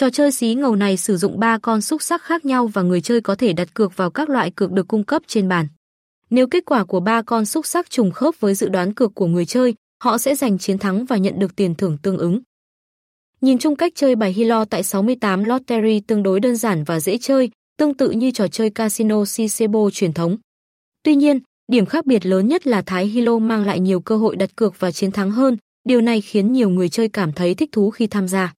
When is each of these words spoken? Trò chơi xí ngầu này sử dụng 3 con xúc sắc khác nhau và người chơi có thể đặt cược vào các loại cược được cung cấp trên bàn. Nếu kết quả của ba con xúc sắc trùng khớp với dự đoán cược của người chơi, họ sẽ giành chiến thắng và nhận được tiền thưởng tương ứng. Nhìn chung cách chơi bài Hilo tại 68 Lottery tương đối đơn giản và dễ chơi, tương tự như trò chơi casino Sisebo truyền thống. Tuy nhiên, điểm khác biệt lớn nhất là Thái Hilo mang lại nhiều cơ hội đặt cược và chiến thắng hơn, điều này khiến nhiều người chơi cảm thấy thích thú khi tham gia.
Trò 0.00 0.10
chơi 0.10 0.32
xí 0.32 0.54
ngầu 0.54 0.76
này 0.76 0.96
sử 0.96 1.16
dụng 1.16 1.38
3 1.38 1.58
con 1.58 1.80
xúc 1.80 2.02
sắc 2.02 2.22
khác 2.22 2.44
nhau 2.44 2.66
và 2.66 2.82
người 2.82 3.00
chơi 3.00 3.20
có 3.20 3.34
thể 3.34 3.52
đặt 3.52 3.74
cược 3.74 3.96
vào 3.96 4.10
các 4.10 4.28
loại 4.28 4.50
cược 4.50 4.72
được 4.72 4.88
cung 4.88 5.04
cấp 5.04 5.22
trên 5.26 5.48
bàn. 5.48 5.66
Nếu 6.30 6.46
kết 6.46 6.64
quả 6.66 6.84
của 6.84 7.00
ba 7.00 7.22
con 7.22 7.46
xúc 7.46 7.66
sắc 7.66 7.90
trùng 7.90 8.10
khớp 8.10 8.34
với 8.40 8.54
dự 8.54 8.68
đoán 8.68 8.94
cược 8.94 9.14
của 9.14 9.26
người 9.26 9.46
chơi, 9.46 9.74
họ 10.02 10.18
sẽ 10.18 10.34
giành 10.34 10.58
chiến 10.58 10.78
thắng 10.78 11.04
và 11.04 11.16
nhận 11.16 11.38
được 11.38 11.56
tiền 11.56 11.74
thưởng 11.74 11.98
tương 12.02 12.18
ứng. 12.18 12.40
Nhìn 13.40 13.58
chung 13.58 13.76
cách 13.76 13.92
chơi 13.96 14.16
bài 14.16 14.32
Hilo 14.32 14.64
tại 14.64 14.82
68 14.82 15.44
Lottery 15.44 16.00
tương 16.00 16.22
đối 16.22 16.40
đơn 16.40 16.56
giản 16.56 16.84
và 16.84 17.00
dễ 17.00 17.18
chơi, 17.18 17.50
tương 17.76 17.94
tự 17.94 18.10
như 18.10 18.30
trò 18.30 18.48
chơi 18.48 18.70
casino 18.70 19.24
Sisebo 19.24 19.90
truyền 19.92 20.12
thống. 20.12 20.36
Tuy 21.02 21.14
nhiên, 21.14 21.40
điểm 21.72 21.86
khác 21.86 22.06
biệt 22.06 22.26
lớn 22.26 22.48
nhất 22.48 22.66
là 22.66 22.82
Thái 22.82 23.06
Hilo 23.06 23.38
mang 23.38 23.66
lại 23.66 23.80
nhiều 23.80 24.00
cơ 24.00 24.16
hội 24.16 24.36
đặt 24.36 24.56
cược 24.56 24.80
và 24.80 24.92
chiến 24.92 25.12
thắng 25.12 25.30
hơn, 25.30 25.56
điều 25.88 26.00
này 26.00 26.20
khiến 26.20 26.52
nhiều 26.52 26.70
người 26.70 26.88
chơi 26.88 27.08
cảm 27.08 27.32
thấy 27.32 27.54
thích 27.54 27.72
thú 27.72 27.90
khi 27.90 28.06
tham 28.06 28.28
gia. 28.28 28.54